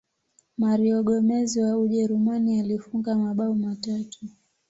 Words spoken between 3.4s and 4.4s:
matatu